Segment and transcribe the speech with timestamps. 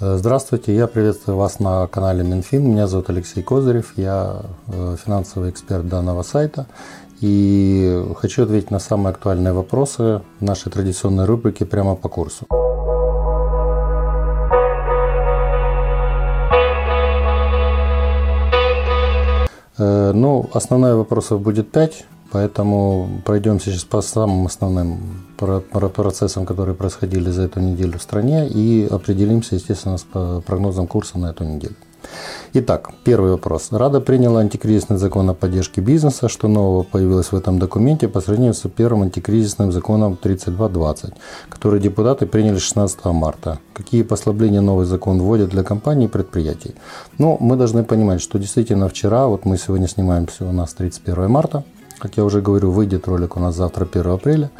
[0.00, 2.70] Здравствуйте, я приветствую вас на канале Минфин.
[2.70, 6.68] Меня зовут Алексей Козырев, я э, финансовый эксперт данного сайта.
[7.20, 12.46] И хочу ответить на самые актуальные вопросы нашей традиционной рубрики прямо по курсу.
[19.78, 24.98] Э, ну, основных вопросов будет 5, поэтому пройдемся сейчас по самым основным
[25.36, 30.04] процессам, которые происходили за эту неделю в стране и определимся, естественно, с
[30.46, 31.74] прогнозом курса на эту неделю.
[32.54, 33.68] Итак, первый вопрос.
[33.72, 36.28] Рада приняла антикризисный закон о поддержке бизнеса.
[36.28, 41.12] Что нового появилось в этом документе по сравнению с первым антикризисным законом 3220,
[41.50, 43.58] который депутаты приняли 16 марта?
[43.74, 46.74] Какие послабления новый закон вводит для компаний и предприятий?
[47.18, 51.64] Ну, мы должны понимать, что действительно вчера, вот мы сегодня снимаемся, у нас 31 марта,
[51.98, 54.50] как я уже говорю, выйдет ролик у нас завтра 1 апреля.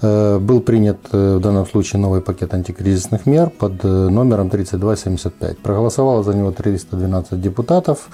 [0.00, 5.58] Э, был принят э, в данном случае новый пакет антикризисных мер под э, номером 3275.
[5.58, 8.08] Проголосовало за него 312 депутатов.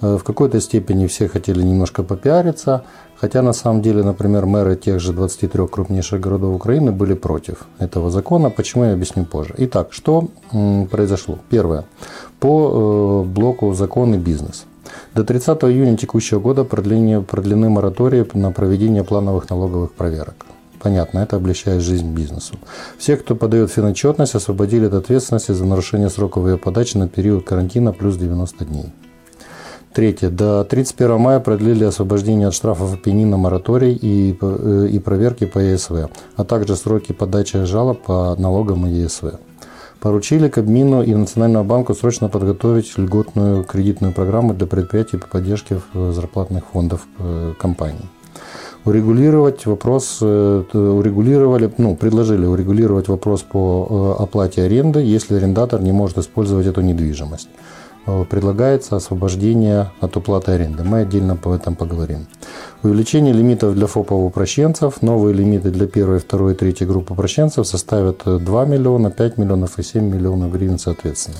[0.00, 2.84] В какой-то степени все хотели немножко попиариться,
[3.16, 8.10] хотя на самом деле, например, мэры тех же 23 крупнейших городов Украины были против этого
[8.10, 8.48] закона.
[8.48, 9.54] Почему я объясню позже.
[9.58, 10.28] Итак, что
[10.90, 11.38] произошло?
[11.50, 11.84] Первое.
[12.38, 14.64] По блоку закон и бизнес.
[15.14, 20.46] До 30 июня текущего года продление, продлены моратории на проведение плановых налоговых проверок.
[20.80, 22.54] Понятно, это облегчает жизнь бизнесу.
[22.96, 27.92] Все, кто подает финотчетность, освободили от ответственности за нарушение сроков ее подачи на период карантина
[27.92, 28.92] плюс 90 дней.
[29.92, 30.30] Третье.
[30.30, 35.44] До 31 мая продлили освобождение от штрафов и пени на мораторий и, э, и проверки
[35.44, 39.40] по ЕСВ, а также сроки подачи жалоб по налогам и ЕСВ.
[40.00, 46.64] Поручили Кабмину и Национальному банку срочно подготовить льготную кредитную программу для предприятий по поддержке зарплатных
[46.72, 48.08] фондов э, компаний
[48.84, 55.92] урегулировать вопрос, э, урегулировали, ну, предложили урегулировать вопрос по э, оплате аренды, если арендатор не
[55.92, 57.48] может использовать эту недвижимость.
[58.06, 60.84] Э, предлагается освобождение от уплаты аренды.
[60.84, 62.26] Мы отдельно по этом поговорим.
[62.82, 65.02] Увеличение лимитов для ФОПов упрощенцев.
[65.02, 69.82] Новые лимиты для первой, второй и третьей группы упрощенцев составят 2 миллиона, 5 миллионов и
[69.82, 71.36] 7 миллионов гривен соответственно.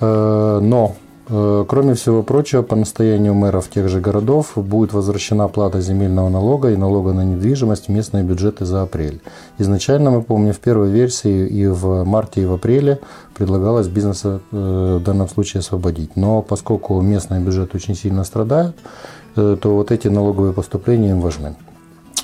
[0.00, 6.28] Но Э, кроме всего прочего, по настоянию мэров тех же городов будет возвращена плата земельного
[6.28, 9.20] налога и налога на недвижимость в местные бюджеты за апрель.
[9.58, 13.00] Изначально, мы помним, в первой версии и в марте, и в апреле
[13.34, 16.16] предлагалось бизнеса э, в данном случае освободить.
[16.16, 18.76] Но поскольку местные бюджеты очень сильно страдают,
[19.36, 21.56] э, то вот эти налоговые поступления им важны.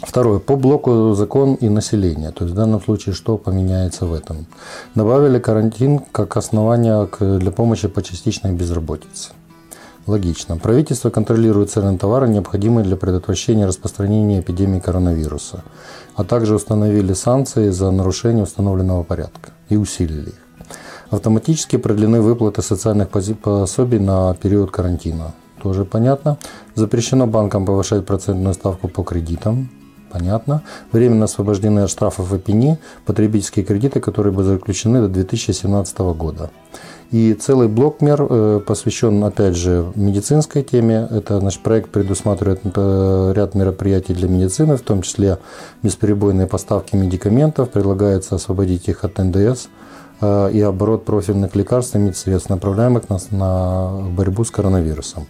[0.03, 0.39] Второе.
[0.39, 2.31] По блоку закон и население.
[2.31, 4.47] То есть в данном случае что поменяется в этом?
[4.95, 9.31] Добавили карантин как основание для помощи по частичной безработице.
[10.07, 10.57] Логично.
[10.57, 15.63] Правительство контролирует цены товара, необходимые для предотвращения распространения эпидемии коронавируса,
[16.17, 20.67] а также установили санкции за нарушение установленного порядка и усилили их.
[21.11, 25.35] Автоматически продлены выплаты социальных пособий на период карантина.
[25.63, 26.39] Тоже понятно.
[26.75, 29.69] Запрещено банкам повышать процентную ставку по кредитам.
[30.11, 30.63] Понятно.
[30.93, 36.51] Временно освобождены от штрафов и пени потребительские кредиты, которые были заключены до 2017 года.
[37.11, 41.09] И целый блок мер э, посвящен, опять же, медицинской теме.
[41.11, 45.39] Это наш проект предусматривает э, ряд мероприятий для медицины, в том числе
[45.83, 47.71] бесперебойные поставки медикаментов.
[47.71, 49.67] Предлагается освободить их от НДС
[50.21, 55.27] э, и оборот профильных лекарств и медсредств, направляемых на борьбу с коронавирусом.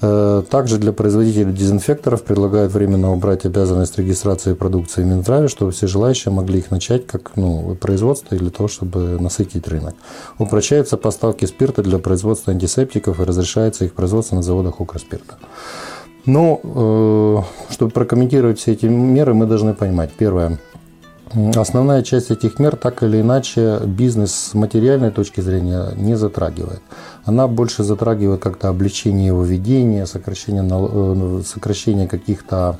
[0.00, 6.32] Э, также для производителей дезинфекторов предлагают временно убрать обязанность регистрации продукции Минздраве, чтобы все желающие
[6.32, 9.94] могли их начать как ну, производство для того, чтобы насытить рынок.
[10.38, 15.34] Упрощаются поставки спирта для производства антисептиков и разрешается их производство на заводах укрспирта.
[16.26, 20.10] Но, ну, э, чтобы прокомментировать все эти меры, мы должны понимать.
[20.12, 20.58] Первое.
[21.56, 26.80] Основная часть этих мер так или иначе бизнес с материальной точки зрения не затрагивает.
[27.24, 32.78] Она больше затрагивает как-то облегчение его ведения, сокращение, э, сокращение каких-то,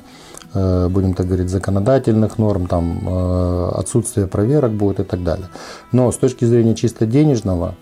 [0.53, 5.47] э, будем так говорить, законодательных норм, там, э, отсутствие проверок будет и так далее.
[5.91, 7.75] Но с точки зрения чисто денежного,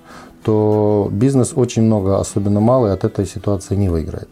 [0.44, 4.30] то бизнес очень много, особенно малый, от этой ситуации не выиграет.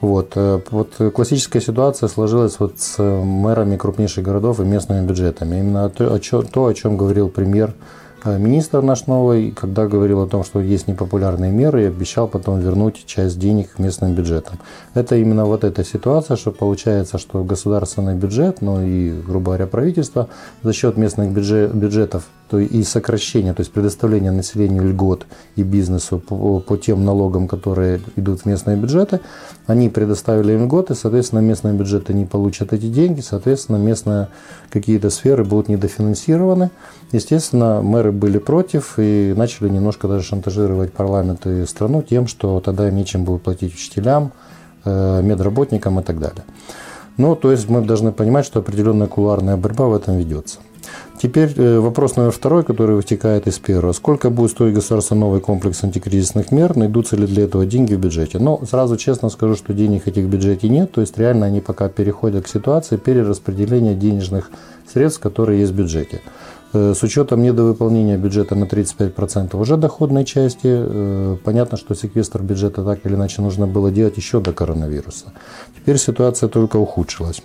[0.00, 0.32] Вот.
[0.36, 5.56] Э, вот классическая ситуация сложилась вот с мэрами крупнейших городов и местными бюджетами.
[5.56, 7.74] Именно то, о чем, то, о чем говорил премьер
[8.24, 12.60] э, министр наш новый, когда говорил о том, что есть непопулярные меры и обещал потом
[12.60, 14.58] вернуть часть денег местным бюджетам.
[14.94, 20.28] Это именно вот эта ситуация, что получается, что государственный бюджет, ну и, грубо говоря, правительство
[20.62, 25.26] за счет местных бюджетов то и сокращение, то есть предоставление населению льгот
[25.56, 29.20] и бизнесу по, по тем налогам, которые идут в местные бюджеты,
[29.66, 34.28] они предоставили им льготы, соответственно, местные бюджеты не получат эти деньги, соответственно, местные
[34.70, 36.70] какие-то сферы будут недофинансированы.
[37.12, 42.88] Естественно, мэры были против и начали немножко даже шантажировать парламент и страну тем, что тогда
[42.88, 44.32] им нечем будет платить учителям,
[44.84, 46.44] э, медработникам и так далее.
[47.16, 50.58] Ну, то есть мы должны понимать, что определенная кулуарная борьба в этом ведется.
[51.20, 53.92] Теперь э, вопрос номер второй, который вытекает из первого.
[53.92, 56.76] Сколько будет стоить государство новый комплекс антикризисных мер?
[56.76, 58.38] Найдутся ли для этого деньги в бюджете?
[58.38, 60.92] Но сразу честно скажу, что денег этих в бюджете нет.
[60.92, 64.50] То есть реально они пока переходят к ситуации перераспределения денежных
[64.92, 66.20] средств, которые есть в бюджете.
[66.74, 72.84] Э, с учетом недовыполнения бюджета на 35% уже доходной части, э, понятно, что секвестр бюджета
[72.84, 75.32] так или иначе нужно было делать еще до коронавируса.
[75.76, 77.42] Теперь ситуация только ухудшилась.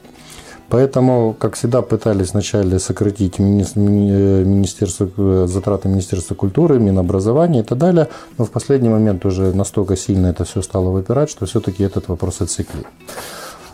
[0.71, 8.07] Поэтому, как всегда, пытались вначале сократить министерство, э, затраты Министерства культуры, Минобразования и так далее,
[8.37, 12.39] но в последний момент уже настолько сильно это все стало выпирать, что все-таки этот вопрос
[12.39, 12.85] отсекли.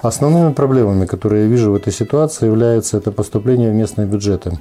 [0.02, 4.58] Основными проблемами, которые я вижу в этой ситуации, является это поступление в местные бюджеты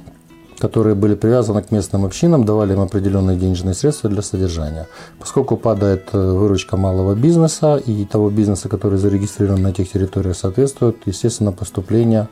[0.59, 4.87] которые были привязаны к местным общинам, давали им определенные денежные средства для содержания.
[5.19, 10.97] Поскольку падает э, выручка малого бизнеса и того бизнеса, который зарегистрирован на этих территориях, соответствует,
[11.05, 12.27] естественно, поступление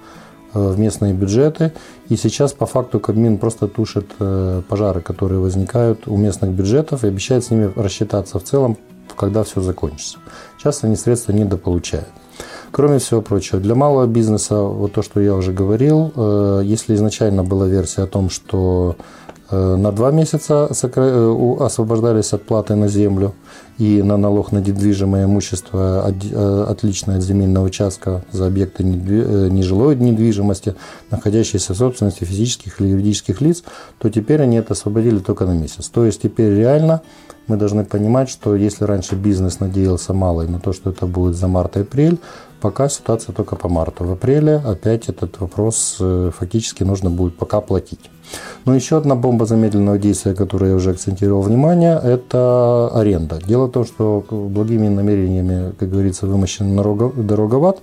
[0.53, 1.71] э, в местные бюджеты.
[2.09, 7.07] И сейчас по факту Кабмин просто тушит э, пожары, которые возникают у местных бюджетов и
[7.07, 8.77] обещает с ними рассчитаться в целом,
[9.15, 10.17] когда все закончится.
[10.57, 12.09] Сейчас они средства недополучают.
[12.75, 17.41] Кроме всего прочего, для малого бизнеса, вот то, что я уже говорил, э, если изначально
[17.41, 18.97] была версия о том, что
[19.49, 23.33] э, на два месяца э, освобождались от платы на землю
[23.77, 26.13] и на налог на недвижимое имущество,
[26.67, 30.75] отличное от земельного участка за объекты нежилой недвижимости,
[31.11, 33.63] находящиеся в собственности физических или юридических лиц,
[33.99, 35.87] то теперь они это освободили только на месяц.
[35.87, 37.03] То есть теперь реально
[37.47, 41.47] мы должны понимать, что если раньше бизнес надеялся малый на то, что это будет за
[41.47, 42.17] март-апрель,
[42.65, 44.05] Пока ситуация только по марту.
[44.05, 48.09] В апреле опять этот вопрос э, фактически нужно будет пока платить.
[48.65, 53.39] Но еще одна бомба замедленного действия, которую я уже акцентировал внимание, это аренда.
[53.47, 56.75] Дело в том, что благими намерениями, как говорится, вымощен
[57.27, 57.77] дороговат.
[57.77, 57.81] Э,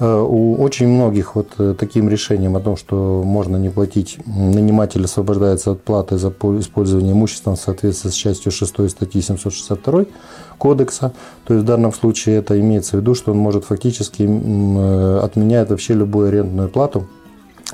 [0.00, 5.72] у очень многих вот э, таким решением о том, что можно не платить, наниматель освобождается
[5.72, 10.04] от платы за использование имущества в соответствии с частью 6 статьи 762
[10.56, 11.12] кодекса.
[11.44, 15.70] То есть в данном случае это имеется в виду, что он может фактически э, отменять
[15.70, 17.08] вообще любую арендную плату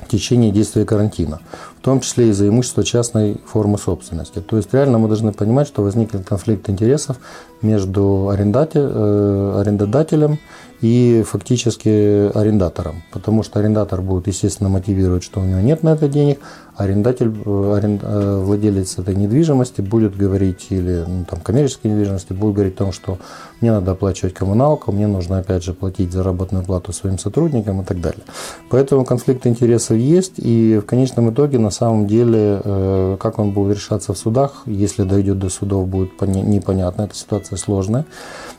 [0.01, 1.41] в течение действия карантина,
[1.77, 4.39] в том числе и за имущество частной формы собственности.
[4.39, 7.17] То есть реально мы должны понимать, что возникнет конфликт интересов
[7.61, 10.39] между арендодателем
[10.81, 16.07] и фактически арендатором, потому что арендатор будет, естественно, мотивировать, что у него нет на это
[16.07, 16.39] денег,
[16.75, 22.55] арендатель, э, аренд, э, владелец этой недвижимости будет говорить, или ну, там, коммерческой недвижимости, будет
[22.55, 23.17] говорить о том, что
[23.61, 28.01] мне надо оплачивать коммуналку, мне нужно, опять же, платить заработную плату своим сотрудникам и так
[28.01, 28.23] далее.
[28.69, 33.77] Поэтому конфликт интересов есть, и в конечном итоге, на самом деле, э, как он будет
[33.77, 38.05] решаться в судах, если дойдет до судов, будет непонятно, эта ситуация сложная.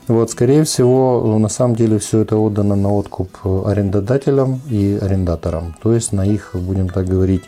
[0.07, 3.29] Вот, скорее всего, на самом деле все это отдано на откуп
[3.65, 7.43] арендодателям и арендаторам, то есть на их, будем так говорить,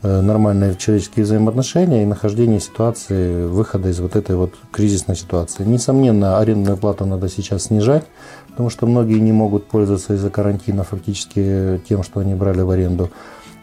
[0.00, 5.64] Э, нормальные человеческие взаимоотношения и нахождение ситуации, выхода из вот этой вот кризисной ситуации.
[5.64, 8.04] Несомненно, арендную плату надо сейчас снижать,
[8.48, 13.10] потому что многие не могут пользоваться из-за карантина фактически тем, что они брали в аренду.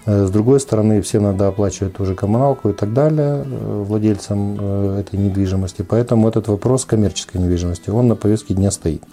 [0.05, 4.99] Э, с другой стороны, всем надо оплачивать уже коммуналку и так далее э, владельцам э,
[5.01, 5.81] этой недвижимости.
[5.81, 9.03] Поэтому этот вопрос коммерческой недвижимости, он на повестке дня стоит.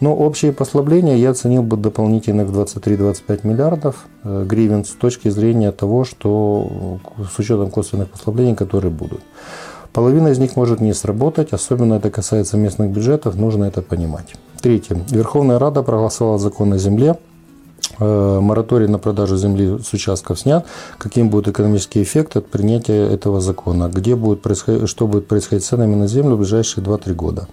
[0.00, 6.98] Но общее послабление я оценил бы дополнительных 23-25 миллиардов гривен с точки зрения того, что
[7.34, 9.20] с учетом косвенных послаблений, которые будут.
[9.92, 14.34] Половина из них может не сработать, особенно это касается местных бюджетов, нужно это понимать.
[14.60, 14.98] Третье.
[15.10, 17.16] Верховная Рада проголосовала закон о земле–
[17.98, 20.66] мораторий на продажу земли с участков снят,
[20.98, 25.68] каким будет экономический эффект от принятия этого закона, где будет происходить, что будет происходить с
[25.68, 27.48] ценами на землю в ближайшие 2-3 года.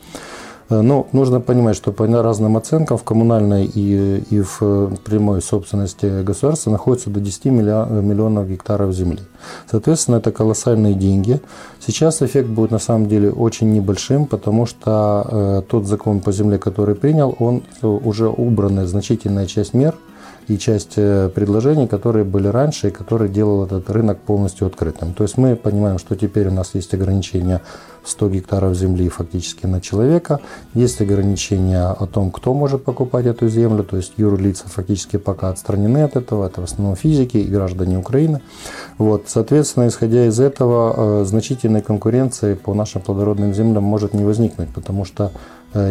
[0.69, 6.23] Э, но нужно понимать, что по разным оценкам в коммунальной и, и в прямой собственности
[6.23, 9.21] государства находится до 10 миллионов гектаров земли.
[9.69, 11.41] Соответственно, это колоссальные деньги.
[11.85, 16.57] Сейчас эффект будет на самом деле очень небольшим, потому что э, тот закон по земле,
[16.57, 19.95] который принял, он уже убрана значительная часть мер–
[20.47, 25.13] и часть э, предложений, которые были раньше и которые делал этот рынок полностью открытым.
[25.13, 27.61] То есть мы понимаем, что теперь у нас есть ограничения
[28.03, 30.39] в 100 гектаров земли фактически на человека.
[30.73, 36.03] Есть ограничения о том, кто может покупать эту землю, то есть юрлица фактически пока отстранены
[36.03, 38.41] от этого, это в основном физики и граждане Украины.
[38.97, 44.69] Вот, соответственно, исходя из этого, э, значительной конкуренции по нашим плодородным землям может не возникнуть,
[44.69, 45.31] потому что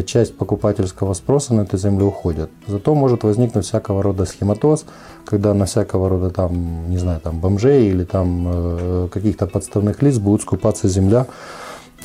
[0.06, 2.50] часть покупательского спроса на этой земле уходит.
[2.66, 4.84] Зато может возникнуть всякого рода схематоз,
[5.24, 10.18] когда на всякого рода там, не знаю, там бомжей или там э, каких-то подставных лиц
[10.18, 11.26] будет скупаться земля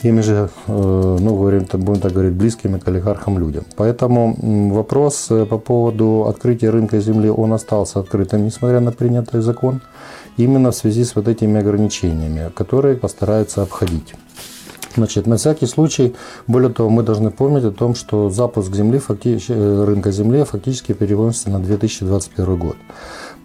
[0.01, 3.63] теми же, э, ну, говорим, будем так говорить, близкими к олигархам людям.
[3.75, 4.35] Поэтому
[4.73, 9.81] вопрос по поводу открытия рынка земли, он остался открытым, несмотря на принятый закон,
[10.37, 14.15] именно в связи с вот этими ограничениями, которые постараются обходить.
[14.95, 16.15] Значит, на всякий случай,
[16.47, 20.93] более того, мы должны помнить о том, что запуск земли, фактически, э, рынка земли фактически
[20.93, 22.75] переводится на 2021 год.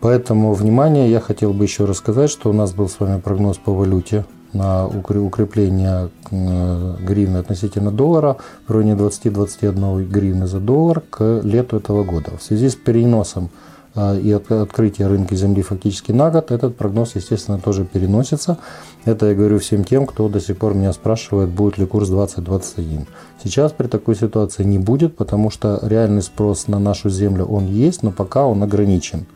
[0.00, 3.73] Поэтому, внимание, я хотел бы еще рассказать, что у нас был с вами прогноз по
[3.73, 8.37] валюте на укрепление э, гривны относительно доллара
[8.67, 12.33] в районе 20-21 гривны за доллар к лету этого года.
[12.38, 13.50] В связи с переносом
[13.97, 18.59] и открытие рынка земли фактически на год, этот прогноз, естественно, тоже переносится.
[19.05, 23.07] Это я говорю всем тем, кто до сих пор меня спрашивает, будет ли курс 2021.
[23.43, 28.03] Сейчас при такой ситуации не будет, потому что реальный спрос на нашу землю он есть,
[28.03, 29.26] но пока он ограничен.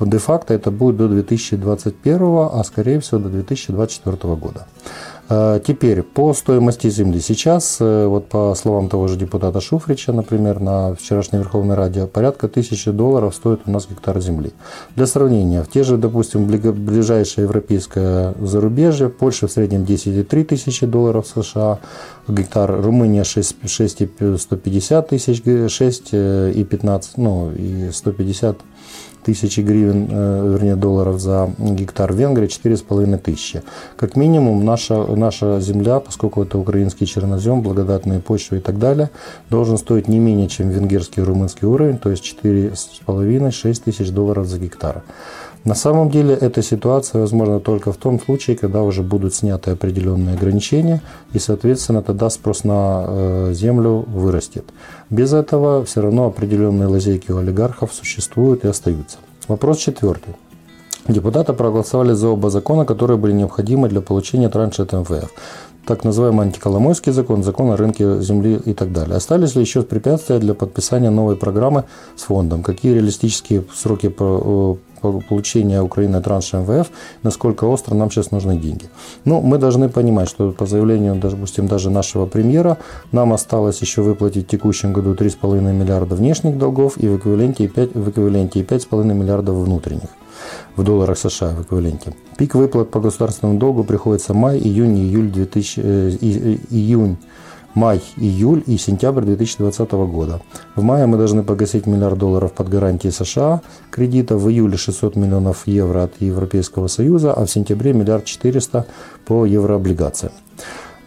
[0.00, 2.20] Де-факто это будет до 2021,
[2.52, 4.66] а скорее всего до 2024 года.
[5.30, 7.20] А, теперь по стоимости земли.
[7.20, 12.48] Сейчас, э, вот по словам того же депутата Шуфрича, например, на вчерашней Верховной Раде, порядка
[12.48, 14.52] тысячи долларов стоит у нас гектар земли.
[14.96, 21.26] Для сравнения, в те же, допустим, ближайшее европейское зарубежье, Польша в среднем 10,3 тысячи долларов
[21.26, 21.78] США,
[22.26, 24.02] гектар, Румыния 6, 6
[24.38, 28.56] 150 тысяч, 6 и 15, ну и 150
[29.28, 32.10] тысячи гривен, э, вернее долларов за гектар.
[32.14, 33.62] В Венгрии 4,5 тысячи.
[33.98, 39.10] Как минимум наша, наша земля, поскольку это украинский чернозем, благодатные почвы и так далее,
[39.50, 44.58] должен стоить не менее, чем венгерский и румынский уровень, то есть 4,5-6 тысяч долларов за
[44.58, 45.02] гектар.
[45.64, 50.34] На самом деле эта ситуация возможна только в том случае, когда уже будут сняты определенные
[50.34, 54.64] ограничения, и, соответственно, тогда спрос на э, землю вырастет.
[55.10, 59.18] Без этого все равно определенные лазейки у олигархов существуют и остаются.
[59.48, 60.34] Вопрос четвертый.
[61.08, 65.32] Депутаты проголосовали за оба закона, которые были необходимы для получения транша от МВФ
[65.88, 69.16] так называемый антиколомойский закон, закон о рынке земли и так далее.
[69.16, 72.62] Остались ли еще препятствия для подписания новой программы с фондом?
[72.62, 74.14] Какие реалистические сроки
[75.00, 76.88] получения Украины транша МВФ,
[77.22, 78.90] насколько остро нам сейчас нужны деньги.
[79.24, 82.76] Ну, мы должны понимать, что по заявлению, допустим, даже нашего премьера,
[83.10, 87.94] нам осталось еще выплатить в текущем году 3,5 миллиарда внешних долгов и в эквиваленте 5,
[87.94, 90.10] в эквиваленте 5,5 миллиардов внутренних
[90.76, 92.14] в долларах США в эквиваленте.
[92.36, 96.10] Пик выплат по государственному долгу приходится май, июнь, июль 2000, э,
[96.70, 97.16] июнь
[97.74, 100.40] май, июль и сентябрь 2020 года.
[100.74, 105.66] В мае мы должны погасить миллиард долларов под гарантией США кредита, в июле 600 миллионов
[105.66, 108.86] евро от Европейского Союза, а в сентябре миллиард 400
[109.26, 110.32] по еврооблигациям.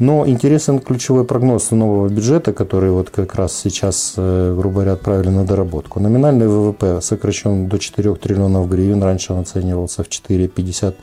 [0.02, 5.30] Но интересен ключевой прогноз нового бюджета, который вот как раз сейчас, э, грубо говоря, отправили
[5.30, 6.00] на доработку.
[6.00, 9.04] Номинальный ВВП сокращен до 4 триллионов гривен.
[9.04, 10.96] Раньше он оценивался в 4,50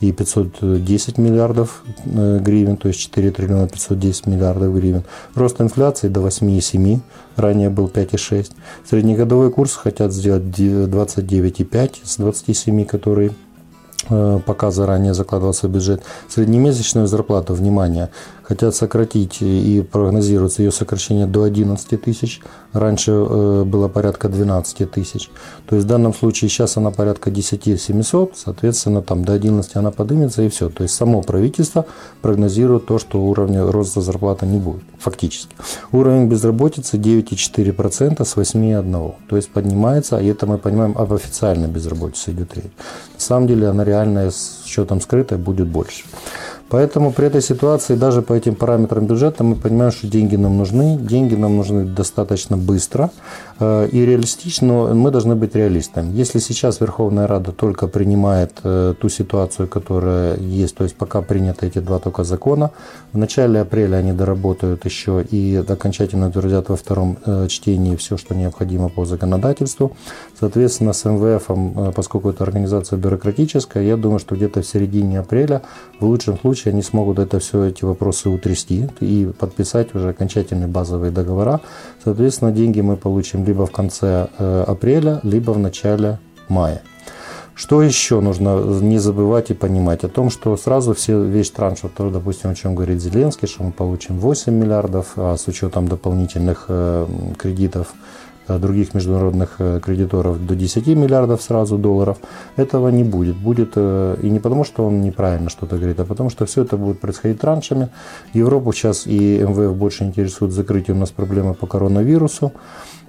[0.00, 5.02] и 510 миллиардов э, гривен, то есть 4 триллиона 510 миллиардов гривен.
[5.34, 7.00] Рост инфляции до 8,7,
[7.36, 8.52] ранее был 5,6.
[8.88, 13.32] Среднегодовой курс хотят сделать 29,5 с 27, который
[14.08, 16.02] э, пока заранее закладывался бюджет.
[16.28, 18.08] Среднемесячную зарплату, внимание,
[18.48, 22.40] хотят сократить и прогнозируется ее сокращение до 11 тысяч.
[22.72, 25.30] Раньше э, было порядка 12 тысяч.
[25.66, 29.90] То есть в данном случае сейчас она порядка 10 700, соответственно там до 11 она
[29.90, 30.68] поднимется и все.
[30.68, 31.86] То есть само правительство
[32.22, 35.54] прогнозирует то, что уровня роста зарплаты не будет, фактически.
[35.90, 39.14] Уровень безработицы 9,4% с 8,1%.
[39.28, 42.72] То есть поднимается, и это мы понимаем, об официальной безработице идет речь.
[43.14, 46.04] На самом деле она реальная с учетом скрытой будет больше.
[46.68, 50.96] Поэтому при этой ситуации даже по этим параметрам бюджета мы понимаем, что деньги нам нужны,
[50.96, 53.10] деньги нам нужны достаточно быстро
[53.60, 56.12] э, и реалистично, но мы должны быть реалистами.
[56.12, 61.68] Если сейчас Верховная Рада только принимает э, ту ситуацию, которая есть, то есть пока приняты
[61.68, 62.72] эти два только закона,
[63.12, 68.34] в начале апреля они доработают еще и окончательно утвердят во втором э, чтении все, что
[68.34, 69.96] необходимо по законодательству.
[70.38, 75.62] Соответственно, с МВФ, поскольку это организация бюрократическая, я думаю, что где-то в середине апреля
[76.00, 80.68] в лучшем случае случае они смогут это все, эти вопросы утрясти и подписать уже окончательные
[80.68, 81.60] базовые договора.
[82.02, 86.80] Соответственно, деньги мы получим либо в конце э, апреля, либо в начале мая.
[87.54, 90.04] Что еще нужно не забывать и понимать?
[90.04, 93.72] О том, что сразу все, весь транш, вот, допустим, о чем говорит Зеленский, что мы
[93.72, 97.06] получим 8 миллиардов, а с учетом дополнительных э,
[97.38, 97.94] кредитов
[98.48, 102.18] других международных э, кредиторов до 10 миллиардов сразу долларов,
[102.56, 103.36] этого не будет.
[103.36, 106.76] Будет э, и не потому, что он неправильно что-то говорит, а потому что все это
[106.76, 107.88] будет происходить траншами.
[108.32, 112.52] Европу сейчас и МВФ больше интересует закрытие у нас проблемы по коронавирусу.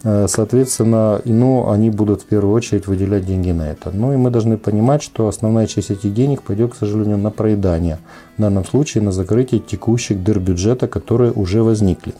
[0.03, 3.89] Соответственно, ну, они будут в первую очередь выделять деньги на это.
[3.91, 7.98] Ну и мы должны понимать, что основная часть этих денег пойдет, к сожалению, на проедание.
[8.38, 12.13] В данном случае на закрытие текущих дыр бюджета, которые уже возникли.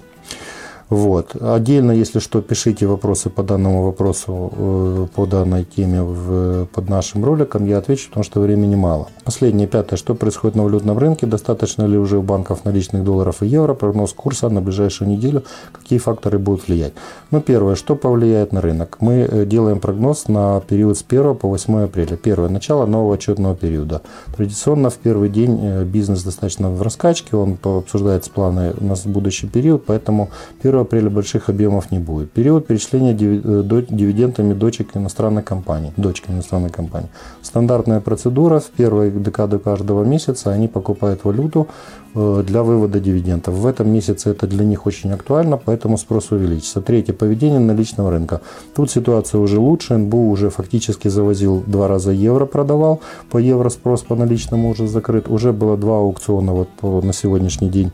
[0.90, 1.36] Вот.
[1.42, 7.26] Отдельно, если что, пишите вопросы по данному вопросу, э, по данной теме в, под нашим
[7.26, 7.66] роликом.
[7.66, 9.08] Я отвечу, потому что времени мало.
[9.26, 9.98] Последнее, пятое.
[9.98, 11.26] Что происходит на валютном рынке?
[11.26, 13.74] Достаточно ли уже у банков наличных долларов и евро?
[13.74, 15.44] Прогноз курса на ближайшую неделю.
[15.74, 16.94] Какие факторы будут влиять?
[17.32, 17.76] Ну, первое.
[17.76, 18.98] Что повлияет на рынок?
[19.02, 22.16] Мы э, делаем прогноз на период с 1 по 8 апреля.
[22.16, 22.50] Первое.
[22.50, 24.04] Начало нового отчетного периода.
[24.38, 27.36] Традиционно в первый день э, бизнес достаточно в раскачке.
[27.36, 29.86] Он обсуждает планы на будущий период.
[29.86, 30.30] Поэтому
[30.78, 32.32] 1 апреля больших объемов не будет.
[32.32, 35.92] Период перечисления э, дивидендами дочек иностранной компании.
[35.98, 37.10] Дочки иностранной компании.
[37.42, 38.60] Стандартная процедура.
[38.60, 41.68] В первой декаду каждого месяца они покупают валюту
[42.16, 43.56] э, для вывода дивидендов.
[43.56, 46.82] В этом месяце это для них очень актуально, поэтому спрос увеличится.
[46.82, 47.14] Третье.
[47.14, 48.42] Поведение наличного рынка.
[48.76, 49.98] Тут ситуация уже лучше.
[49.98, 53.00] НБУ уже фактически завозил два раза евро продавал.
[53.30, 55.28] По евро спрос по наличному уже закрыт.
[55.30, 57.92] Уже было два аукциона вот по, на сегодняшний день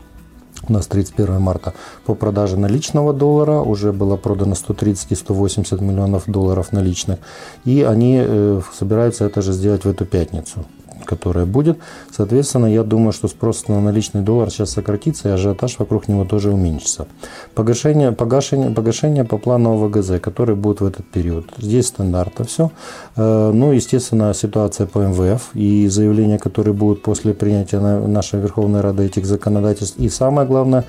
[0.68, 1.74] у нас 31 марта
[2.06, 7.18] по продаже наличного доллара уже было продано 130 и 180 миллионов долларов наличных.
[7.64, 10.64] И они э, собираются это же сделать в эту пятницу
[11.04, 11.78] которая будет.
[12.14, 16.50] Соответственно, я думаю, что спрос на наличный доллар сейчас сократится, и ажиотаж вокруг него тоже
[16.50, 17.06] уменьшится.
[17.54, 21.46] Погашение, погашение, погашение по плану ВГЗ, который будет в этот период.
[21.58, 22.70] Здесь стандартно все.
[23.16, 29.04] Э, ну, естественно, ситуация по МВФ и заявления, которые будут после принятия нашей Верховной Рады
[29.04, 29.98] этих законодательств.
[29.98, 30.84] И самое главное,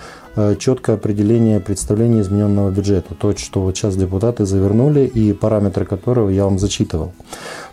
[0.59, 3.15] четкое определение представления измененного бюджета.
[3.15, 7.13] То, что вот сейчас депутаты завернули и параметры которого я вам зачитывал.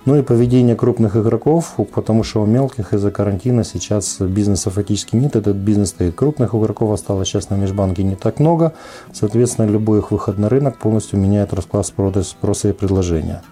[0.05, 5.37] Ну и поведение крупных игроков, потому что у мелких из-за карантина сейчас бизнеса фактически нет.
[5.37, 6.15] Этот бизнес стоит.
[6.15, 8.73] Крупных игроков осталось сейчас на межбанке не так много.
[9.13, 13.43] Соответственно, любой их выход на рынок полностью меняет расклад спроса и предложения.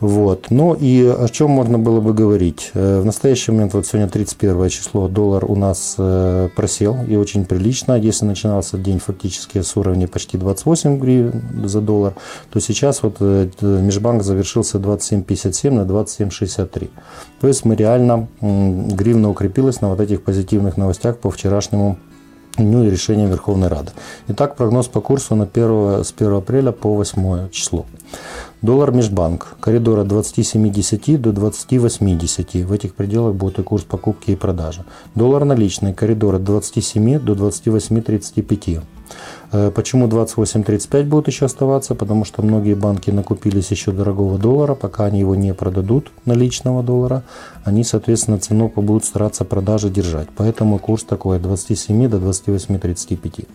[0.00, 0.46] Вот.
[0.48, 2.70] Ну и о чем можно было бы говорить?
[2.72, 7.44] Э, в настоящий момент, вот сегодня 31 число, доллар у нас э, просел и очень
[7.44, 7.92] прилично.
[7.92, 12.14] Если начинался день фактически с уровня почти 28 гривен за доллар,
[12.50, 16.88] то сейчас вот э, межбанк завершился 27,57 на 27,63.
[17.40, 21.98] То есть мы реально, гривна укрепилась на вот этих позитивных новостях по вчерашнему
[22.64, 23.92] дню и решения Верховной Рады.
[24.28, 27.86] Итак, прогноз по курсу на 1, с 1 апреля по 8 число.
[28.62, 29.56] Доллар межбанк.
[29.60, 32.64] Коридор от 20,70 до 20,80.
[32.64, 34.84] В этих пределах будет и курс покупки и продажи.
[35.14, 35.94] Доллар наличный.
[35.94, 38.82] Коридор от 27 до 28,35.
[39.52, 41.94] Э, почему 28.35 будет еще оставаться?
[41.94, 47.22] Потому что многие банки накупились еще дорогого доллара, пока они его не продадут, наличного доллара,
[47.64, 50.28] они, соответственно, цену будут стараться продажи держать.
[50.36, 53.46] Поэтому курс такой от 27 до 28.35.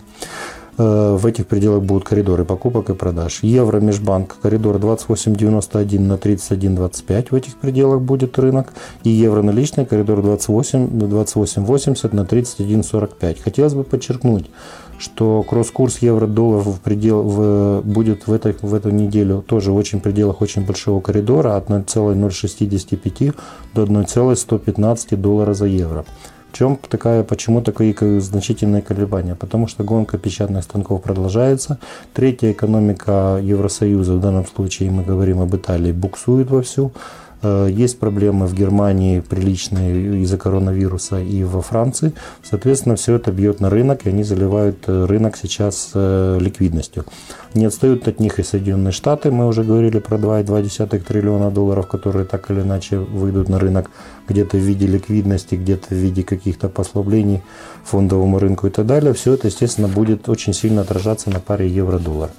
[0.77, 3.39] Э, в этих пределах будут коридоры покупок и продаж.
[3.43, 8.73] Евро межбанк коридор 28.91 на 31.25 в этих пределах будет рынок.
[9.03, 13.41] И евро наличный коридор 28 28.80 на 31.45.
[13.41, 14.49] Хотелось бы подчеркнуть,
[14.97, 20.41] что кросс-курс евро-доллар в предел, в, будет в, этой, в эту неделю тоже очень пределах
[20.41, 23.33] очень большого коридора от 0,065
[23.73, 26.05] до 1,115 доллара за евро.
[26.51, 29.35] В чем такая, почему такие значительные колебания?
[29.35, 31.79] Потому что гонка печатных станков продолжается.
[32.13, 36.93] Третья экономика Евросоюза, в данном случае мы говорим об Италии, буксует вовсю.
[36.95, 42.13] Э, есть проблемы в Германии приличные из-за коронавируса и во Франции.
[42.43, 47.05] Соответственно, все это бьет на рынок, и они заливают э, рынок сейчас э, ликвидностью.
[47.53, 49.31] Не отстают от них и Соединенные Штаты.
[49.31, 53.89] Мы уже говорили про 2,2 триллиона долларов, которые так или иначе выйдут на рынок
[54.27, 57.41] где-то в виде ликвидности, где-то в виде каких-то послаблений
[57.83, 59.13] фондовому рынку и так далее.
[59.13, 62.31] Все это, естественно, будет очень сильно отражаться на паре евро-доллар.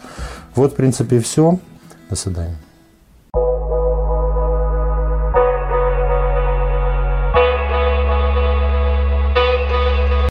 [0.54, 1.58] Вот, в принципе, все.
[2.10, 2.56] До свидания.